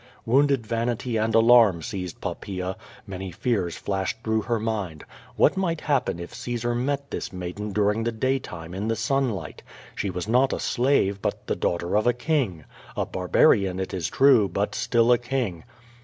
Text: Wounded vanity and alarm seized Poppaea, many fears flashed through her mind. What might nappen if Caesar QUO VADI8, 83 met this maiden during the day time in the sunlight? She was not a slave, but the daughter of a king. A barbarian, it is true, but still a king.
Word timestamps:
Wounded 0.25 0.65
vanity 0.65 1.17
and 1.17 1.35
alarm 1.35 1.83
seized 1.83 2.19
Poppaea, 2.21 2.75
many 3.05 3.29
fears 3.29 3.77
flashed 3.77 4.17
through 4.23 4.41
her 4.41 4.59
mind. 4.59 5.03
What 5.35 5.57
might 5.57 5.81
nappen 5.87 6.19
if 6.19 6.33
Caesar 6.33 6.69
QUO 6.69 6.73
VADI8, 6.73 6.77
83 6.77 6.85
met 6.87 7.11
this 7.11 7.31
maiden 7.31 7.71
during 7.71 8.03
the 8.03 8.11
day 8.11 8.39
time 8.39 8.73
in 8.73 8.87
the 8.87 8.95
sunlight? 8.95 9.61
She 9.93 10.09
was 10.09 10.27
not 10.27 10.53
a 10.53 10.59
slave, 10.59 11.21
but 11.21 11.45
the 11.45 11.55
daughter 11.55 11.95
of 11.95 12.07
a 12.07 12.13
king. 12.13 12.63
A 12.97 13.05
barbarian, 13.05 13.79
it 13.79 13.93
is 13.93 14.09
true, 14.09 14.49
but 14.49 14.73
still 14.73 15.11
a 15.11 15.19
king. 15.19 15.65